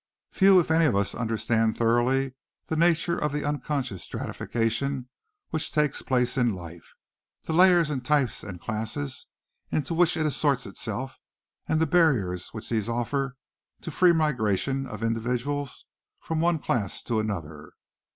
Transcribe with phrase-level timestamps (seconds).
[0.31, 2.33] Few, if any of us, understand thoroughly
[2.65, 5.09] the nature of the unconscious stratification
[5.51, 6.93] which takes place in life,
[7.43, 9.27] the layers and types and classes
[9.69, 11.19] into which it assorts itself
[11.67, 13.35] and the barriers which these offer
[13.81, 15.85] to a free migration of individuals
[16.19, 17.73] from one class to another.